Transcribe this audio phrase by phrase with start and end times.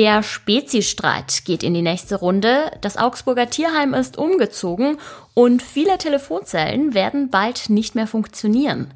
[0.00, 2.70] Der Speziestreit geht in die nächste Runde.
[2.80, 4.96] Das Augsburger Tierheim ist umgezogen
[5.34, 8.90] und viele Telefonzellen werden bald nicht mehr funktionieren.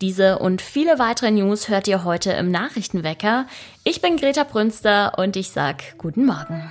[0.00, 3.46] Diese und viele weitere News hört ihr heute im Nachrichtenwecker.
[3.82, 6.70] Ich bin Greta Brünster und ich sag guten Morgen.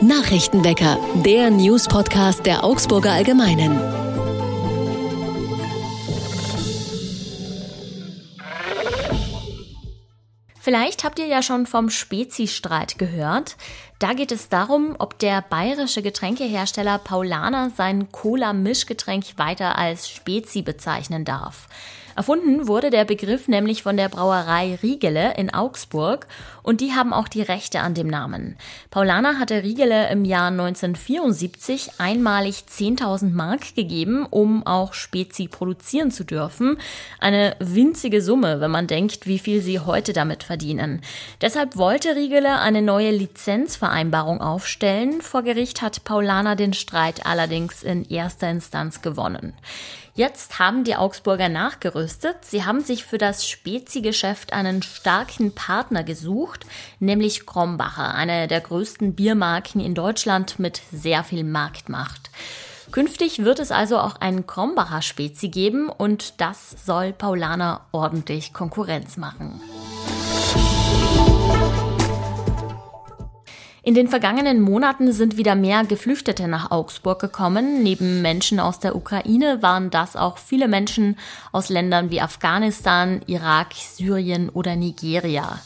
[0.00, 3.99] Nachrichtenwecker, der News-Podcast der Augsburger Allgemeinen.
[10.70, 13.56] Vielleicht habt ihr ja schon vom Spezi-Streit gehört.
[14.00, 21.26] Da geht es darum, ob der bayerische Getränkehersteller Paulaner sein Cola-Mischgetränk weiter als Spezi bezeichnen
[21.26, 21.68] darf.
[22.16, 26.26] Erfunden wurde der Begriff nämlich von der Brauerei Riegele in Augsburg
[26.62, 28.56] und die haben auch die Rechte an dem Namen.
[28.90, 36.24] Paulaner hatte Riegele im Jahr 1974 einmalig 10.000 Mark gegeben, um auch Spezi produzieren zu
[36.24, 36.78] dürfen.
[37.20, 41.00] Eine winzige Summe, wenn man denkt, wie viel sie heute damit verdienen.
[41.40, 43.12] Deshalb wollte Riegele eine neue
[43.90, 45.20] Lizenzvereinbarung aufstellen.
[45.20, 49.54] Vor Gericht hat Paulaner den Streit allerdings in erster Instanz gewonnen.
[50.14, 52.36] Jetzt haben die Augsburger nachgerüstet.
[52.44, 56.66] Sie haben sich für das Spezi-Geschäft einen starken Partner gesucht,
[56.98, 62.30] nämlich Krombacher, eine der größten Biermarken in Deutschland mit sehr viel Marktmacht.
[62.92, 69.16] Künftig wird es also auch einen Krombacher Spezi geben und das soll Paulaner ordentlich Konkurrenz
[69.16, 69.60] machen.
[73.82, 77.82] In den vergangenen Monaten sind wieder mehr Geflüchtete nach Augsburg gekommen.
[77.82, 81.16] Neben Menschen aus der Ukraine waren das auch viele Menschen
[81.50, 85.60] aus Ländern wie Afghanistan, Irak, Syrien oder Nigeria.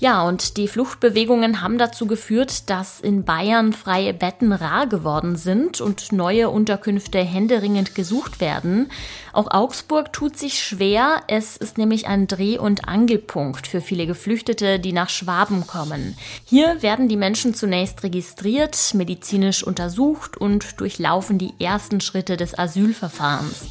[0.00, 5.82] Ja, und die Fluchtbewegungen haben dazu geführt, dass in Bayern freie Betten rar geworden sind
[5.82, 8.90] und neue Unterkünfte händeringend gesucht werden.
[9.34, 11.20] Auch Augsburg tut sich schwer.
[11.28, 16.16] Es ist nämlich ein Dreh- und Angelpunkt für viele Geflüchtete, die nach Schwaben kommen.
[16.46, 23.66] Hier werden die Menschen zunächst registriert, medizinisch untersucht und durchlaufen die ersten Schritte des Asylverfahrens.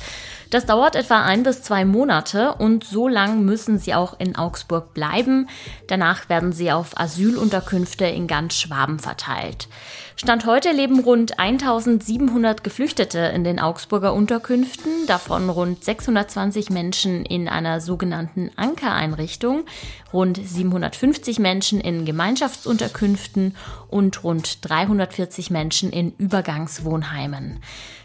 [0.49, 4.95] Das dauert etwa ein bis zwei Monate und so lang müssen sie auch in Augsburg
[4.95, 5.47] bleiben.
[5.87, 9.67] Danach werden sie auf Asylunterkünfte in ganz Schwaben verteilt.
[10.15, 17.47] Stand heute leben rund 1700 Geflüchtete in den Augsburger Unterkünften, davon rund 620 Menschen in
[17.47, 19.65] einer sogenannten Ankereinrichtung,
[20.11, 23.55] rund 750 Menschen in Gemeinschaftsunterkünften
[23.87, 27.61] und rund 340 Menschen in Übergangswohnheimen.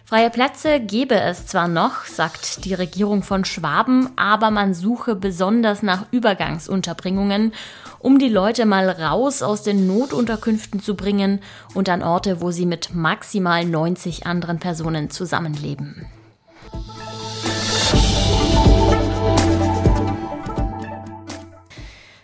[0.06, 5.82] Freie Plätze gebe es zwar noch, sagt die Regierung von Schwaben, aber man suche besonders
[5.82, 7.54] nach Übergangsunterbringungen,
[8.00, 11.40] um die Leute mal raus aus den Notunterkünften zu bringen
[11.72, 16.04] und an Orte, wo sie mit maximal 90 anderen Personen zusammenleben.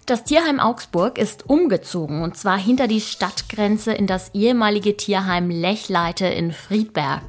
[0.04, 6.26] Das Tierheim Augsburg ist umgezogen und zwar hinter die Stadtgrenze in das ehemalige Tierheim Lechleite
[6.26, 7.22] in Friedberg.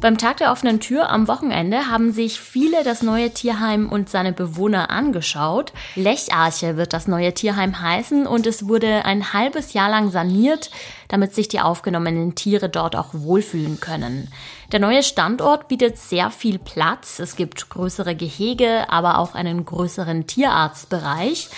[0.00, 4.32] Beim Tag der offenen Tür am Wochenende haben sich viele das neue Tierheim und seine
[4.32, 5.72] Bewohner angeschaut.
[5.94, 10.70] Lecharche wird das neue Tierheim heißen und es wurde ein halbes Jahr lang saniert,
[11.08, 14.32] damit sich die aufgenommenen Tiere dort auch wohlfühlen können.
[14.72, 17.20] Der neue Standort bietet sehr viel Platz.
[17.20, 21.48] Es gibt größere Gehege, aber auch einen größeren Tierarztbereich.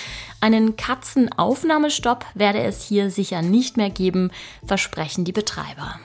[0.42, 4.30] Einen Katzenaufnahmestopp werde es hier sicher nicht mehr geben,
[4.66, 5.98] versprechen die Betreiber.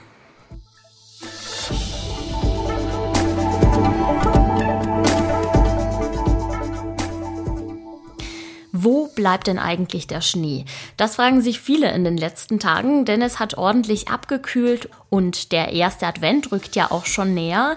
[9.22, 10.64] Bleibt denn eigentlich der Schnee?
[10.96, 15.68] Das fragen sich viele in den letzten Tagen, denn es hat ordentlich abgekühlt und der
[15.72, 17.76] erste Advent rückt ja auch schon näher.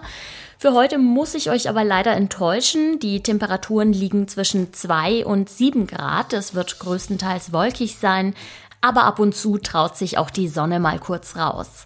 [0.57, 2.97] Für heute muss ich euch aber leider enttäuschen.
[2.97, 6.33] Die Temperaturen liegen zwischen 2 und 7 Grad.
[6.33, 8.33] Es wird größtenteils wolkig sein,
[8.81, 11.85] aber ab und zu traut sich auch die Sonne mal kurz raus.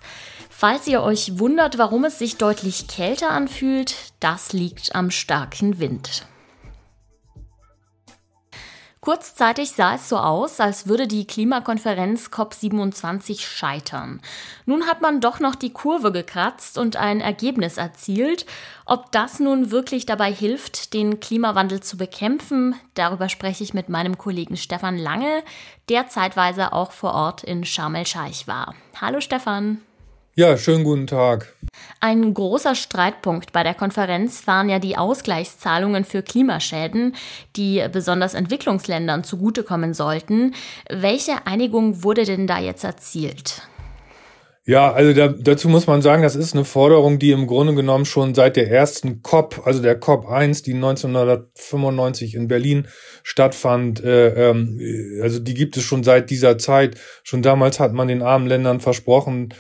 [0.49, 6.25] Falls ihr euch wundert, warum es sich deutlich kälter anfühlt, das liegt am starken Wind.
[9.09, 14.21] Kurzzeitig sah es so aus, als würde die Klimakonferenz COP27 scheitern.
[14.67, 18.45] Nun hat man doch noch die Kurve gekratzt und ein Ergebnis erzielt.
[18.85, 24.19] Ob das nun wirklich dabei hilft, den Klimawandel zu bekämpfen, darüber spreche ich mit meinem
[24.19, 25.41] Kollegen Stefan Lange,
[25.89, 28.75] der zeitweise auch vor Ort in Sharm el-Scheich war.
[29.01, 29.81] Hallo Stefan.
[30.39, 31.53] Ja, schönen guten Tag.
[31.99, 37.13] Ein großer Streitpunkt bei der Konferenz waren ja die Ausgleichszahlungen für Klimaschäden,
[37.57, 40.55] die besonders Entwicklungsländern zugutekommen sollten.
[40.89, 43.63] Welche Einigung wurde denn da jetzt erzielt?
[44.63, 48.05] Ja, also da, dazu muss man sagen, das ist eine Forderung, die im Grunde genommen
[48.05, 52.87] schon seit der ersten COP, also der COP 1, die 1995 in Berlin
[53.23, 54.79] stattfand, äh, ähm,
[55.21, 56.97] also die gibt es schon seit dieser Zeit.
[57.23, 59.53] Schon damals hat man den armen Ländern versprochen,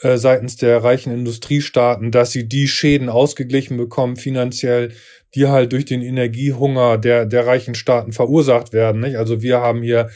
[0.00, 4.92] äh, seitens der reichen Industriestaaten, dass sie die Schäden ausgeglichen bekommen finanziell,
[5.34, 9.00] die halt durch den Energiehunger der, der reichen Staaten verursacht werden.
[9.00, 9.16] Nicht?
[9.16, 10.08] Also wir haben hier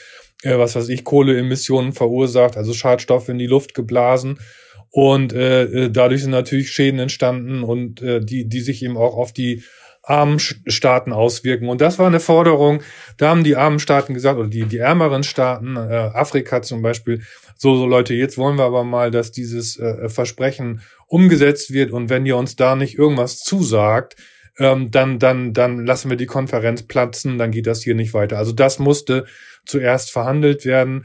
[0.43, 4.38] äh, was weiß ich, Kohleemissionen verursacht, also Schadstoffe in die Luft geblasen.
[4.91, 9.17] Und äh, äh, dadurch sind natürlich Schäden entstanden und äh, die, die sich eben auch
[9.17, 9.62] auf die
[10.10, 11.68] armen Staaten auswirken.
[11.68, 12.82] Und das war eine Forderung,
[13.16, 17.22] da haben die armen Staaten gesagt, oder die, die ärmeren Staaten, äh, Afrika zum Beispiel,
[17.56, 22.10] so, so Leute, jetzt wollen wir aber mal, dass dieses äh, Versprechen umgesetzt wird und
[22.10, 24.16] wenn ihr uns da nicht irgendwas zusagt,
[24.58, 28.36] ähm, dann, dann, dann lassen wir die Konferenz platzen, dann geht das hier nicht weiter.
[28.36, 29.26] Also das musste
[29.64, 31.04] zuerst verhandelt werden.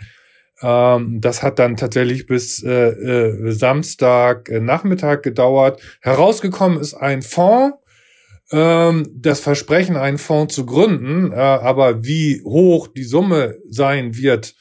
[0.61, 5.81] Ähm, das hat dann tatsächlich bis äh, äh, Samstag äh, Nachmittag gedauert.
[6.01, 7.77] Herausgekommen ist ein Fonds,
[8.51, 14.55] ähm, das Versprechen, einen Fonds zu gründen, äh, aber wie hoch die Summe sein wird,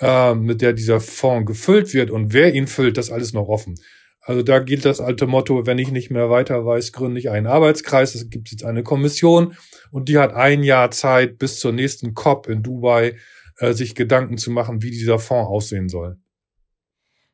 [0.00, 3.74] äh, mit der dieser Fonds gefüllt wird und wer ihn füllt, das alles noch offen.
[4.22, 7.46] Also da gilt das alte Motto, wenn ich nicht mehr weiter weiß, gründe ich einen
[7.46, 8.14] Arbeitskreis.
[8.14, 9.56] Es gibt jetzt eine Kommission
[9.90, 13.16] und die hat ein Jahr Zeit bis zur nächsten COP in Dubai,
[13.58, 16.18] äh, sich Gedanken zu machen, wie dieser Fonds aussehen soll.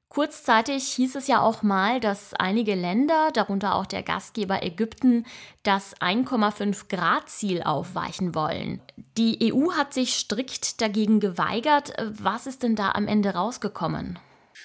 [0.08, 5.26] Kurzzeitig hieß es ja auch mal, dass einige Länder, darunter auch der Gastgeber Ägypten,
[5.62, 8.80] das 1,5 Grad Ziel aufweichen wollen.
[9.18, 11.92] Die EU hat sich strikt dagegen geweigert.
[12.18, 14.18] Was ist denn da am Ende rausgekommen?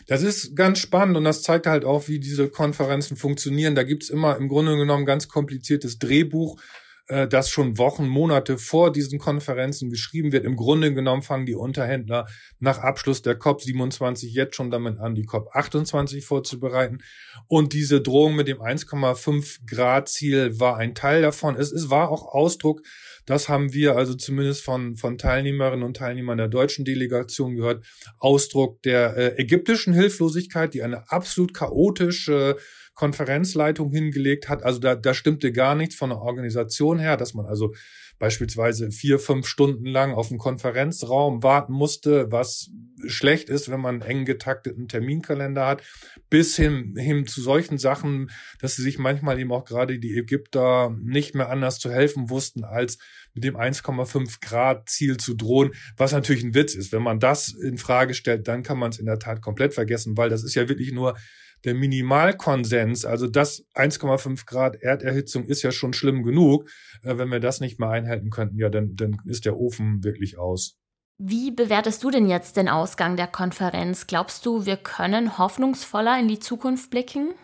[0.07, 3.75] Das ist ganz spannend und das zeigt halt auch, wie diese Konferenzen funktionieren.
[3.75, 6.61] Da gibt's immer im Grunde genommen ganz kompliziertes Drehbuch,
[7.07, 10.45] äh, das schon Wochen, Monate vor diesen Konferenzen geschrieben wird.
[10.45, 12.27] Im Grunde genommen fangen die Unterhändler
[12.59, 16.99] nach Abschluss der COP 27 jetzt schon damit an, die COP 28 vorzubereiten.
[17.47, 21.55] Und diese Drohung mit dem 1,5 Grad Ziel war ein Teil davon.
[21.55, 22.81] Es, es war auch Ausdruck
[23.25, 27.85] das haben wir also zumindest von, von Teilnehmerinnen und Teilnehmern der deutschen Delegation gehört.
[28.17, 32.57] Ausdruck der äh, ägyptischen Hilflosigkeit, die eine absolut chaotische
[33.01, 34.61] Konferenzleitung hingelegt hat.
[34.61, 37.73] Also da, da stimmte gar nichts von der Organisation her, dass man also
[38.19, 42.69] beispielsweise vier, fünf Stunden lang auf einen Konferenzraum warten musste, was
[43.07, 45.81] schlecht ist, wenn man einen eng getakteten Terminkalender hat,
[46.29, 50.95] bis hin, hin zu solchen Sachen, dass sie sich manchmal eben auch gerade die Ägypter
[51.01, 52.99] nicht mehr anders zu helfen wussten, als
[53.33, 56.91] mit dem 1,5 Grad Ziel zu drohen, was natürlich ein Witz ist.
[56.91, 60.17] Wenn man das in Frage stellt, dann kann man es in der Tat komplett vergessen,
[60.17, 61.15] weil das ist ja wirklich nur
[61.63, 66.69] der Minimalkonsens, also das 1,5 Grad Erderhitzung ist ja schon schlimm genug.
[67.03, 70.37] Äh, wenn wir das nicht mal einhalten könnten, ja, dann, dann ist der Ofen wirklich
[70.37, 70.77] aus.
[71.17, 74.07] Wie bewertest du denn jetzt den Ausgang der Konferenz?
[74.07, 77.35] Glaubst du, wir können hoffnungsvoller in die Zukunft blicken?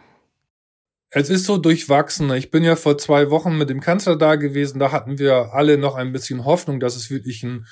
[1.09, 2.31] Es ist so durchwachsen.
[2.33, 4.79] Ich bin ja vor zwei Wochen mit dem Kanzler da gewesen.
[4.79, 7.65] Da hatten wir alle noch ein bisschen Hoffnung, dass es wirklich ein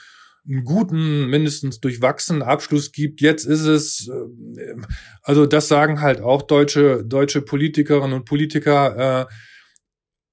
[0.48, 3.22] einen guten, mindestens durchwachsenen Abschluss gibt.
[3.22, 4.76] Jetzt ist es, äh,
[5.22, 9.34] also das sagen halt auch deutsche, deutsche Politikerinnen und Politiker, äh,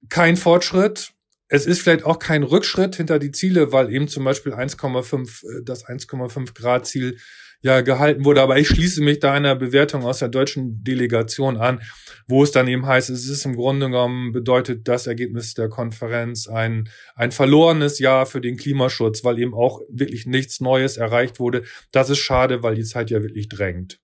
[0.08, 1.12] kein Fortschritt.
[1.52, 5.62] Es ist vielleicht auch kein Rückschritt hinter die Ziele, weil eben zum Beispiel 1,5, äh,
[5.62, 7.18] das 1,5 Grad Ziel
[7.60, 8.40] ja gehalten wurde.
[8.40, 11.82] Aber ich schließe mich da einer Bewertung aus der deutschen Delegation an,
[12.26, 16.48] wo es dann eben heißt, es ist im Grunde genommen bedeutet das Ergebnis der Konferenz
[16.48, 21.64] ein, ein verlorenes Jahr für den Klimaschutz, weil eben auch wirklich nichts Neues erreicht wurde.
[21.92, 24.00] Das ist schade, weil die Zeit ja wirklich drängt.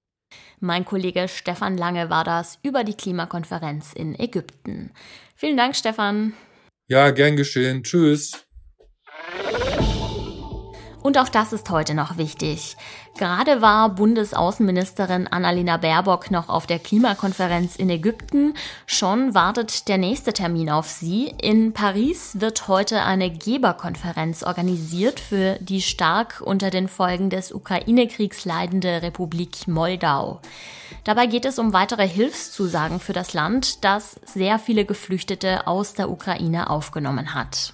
[0.60, 4.90] Mein Kollege Stefan Lange war das über die Klimakonferenz in Ägypten.
[5.34, 6.34] Vielen Dank, Stefan.
[6.90, 7.82] Ja, gern geschehen.
[7.82, 8.47] Tschüss.
[11.08, 12.76] Und auch das ist heute noch wichtig.
[13.16, 18.52] Gerade war Bundesaußenministerin Annalena Baerbock noch auf der Klimakonferenz in Ägypten.
[18.84, 21.32] Schon wartet der nächste Termin auf sie.
[21.40, 28.44] In Paris wird heute eine Geberkonferenz organisiert für die stark unter den Folgen des Ukraine-Kriegs
[28.44, 30.42] leidende Republik Moldau.
[31.04, 36.10] Dabei geht es um weitere Hilfszusagen für das Land, das sehr viele Geflüchtete aus der
[36.10, 37.72] Ukraine aufgenommen hat.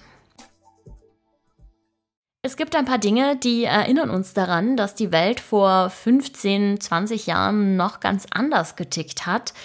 [2.45, 7.25] Es gibt ein paar Dinge, die erinnern uns daran, dass die Welt vor 15, 20
[7.25, 9.55] Jahren noch ganz anders getickt hat.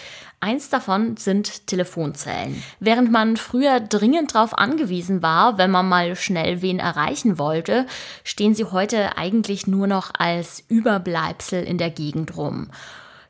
[0.41, 2.63] Eins davon sind Telefonzellen.
[2.79, 7.85] Während man früher dringend darauf angewiesen war, wenn man mal schnell wen erreichen wollte,
[8.25, 12.71] stehen sie heute eigentlich nur noch als Überbleibsel in der Gegend rum.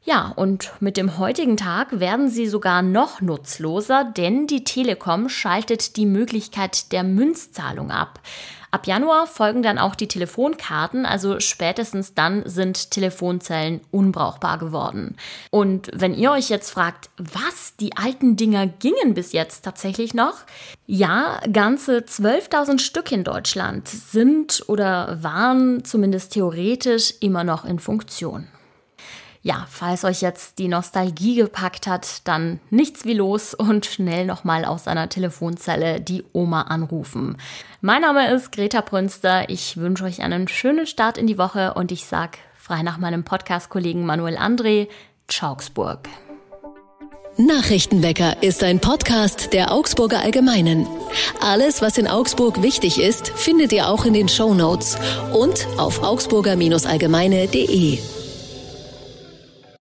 [0.02, 5.96] Ja, und mit dem heutigen Tag werden sie sogar noch nutzloser, denn die Telekom schaltet
[5.96, 8.18] die Möglichkeit der Münzzahlung ab.
[8.72, 15.16] Ab Januar folgen dann auch die Telefonkarten, also spätestens dann sind Telefonzellen unbrauchbar geworden.
[15.50, 20.34] Und wenn ihr euch jetzt fragt, was, die alten Dinger gingen bis jetzt tatsächlich noch?
[20.86, 28.46] Ja, ganze 12.000 Stück in Deutschland sind oder waren zumindest theoretisch immer noch in Funktion.
[29.42, 34.66] Ja, falls euch jetzt die Nostalgie gepackt hat, dann nichts wie los und schnell nochmal
[34.66, 37.38] aus einer Telefonzelle die Oma anrufen.
[37.80, 39.48] Mein Name ist Greta Brünster.
[39.48, 43.24] Ich wünsche euch einen schönen Start in die Woche und ich sag frei nach meinem
[43.24, 44.88] Podcast-Kollegen Manuel André,
[45.40, 46.00] Augsburg.
[47.38, 50.86] Nachrichtenwecker ist ein Podcast der Augsburger Allgemeinen.
[51.40, 54.98] Alles, was in Augsburg wichtig ist, findet ihr auch in den Show Notes
[55.32, 58.19] und auf augsburger-allgemeine.de.